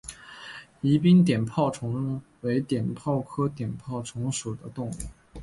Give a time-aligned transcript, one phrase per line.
[0.81, 4.93] 宜宾碘泡虫为碘泡科碘泡虫属的动物。